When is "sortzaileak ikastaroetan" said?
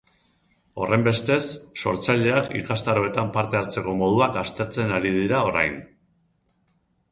1.83-3.31